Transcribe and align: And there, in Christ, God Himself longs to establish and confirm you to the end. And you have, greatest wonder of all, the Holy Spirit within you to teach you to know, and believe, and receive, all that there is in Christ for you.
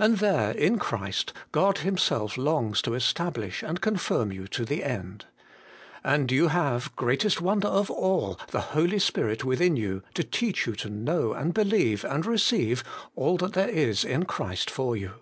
And 0.00 0.18
there, 0.18 0.50
in 0.50 0.80
Christ, 0.80 1.32
God 1.52 1.78
Himself 1.78 2.36
longs 2.36 2.82
to 2.82 2.94
establish 2.94 3.62
and 3.62 3.80
confirm 3.80 4.32
you 4.32 4.48
to 4.48 4.64
the 4.64 4.82
end. 4.82 5.26
And 6.02 6.32
you 6.32 6.48
have, 6.48 6.96
greatest 6.96 7.40
wonder 7.40 7.68
of 7.68 7.88
all, 7.88 8.40
the 8.50 8.60
Holy 8.74 8.98
Spirit 8.98 9.44
within 9.44 9.76
you 9.76 10.02
to 10.14 10.24
teach 10.24 10.66
you 10.66 10.74
to 10.74 10.90
know, 10.90 11.34
and 11.34 11.54
believe, 11.54 12.04
and 12.04 12.26
receive, 12.26 12.82
all 13.14 13.36
that 13.36 13.52
there 13.52 13.68
is 13.68 14.04
in 14.04 14.24
Christ 14.24 14.68
for 14.68 14.96
you. 14.96 15.12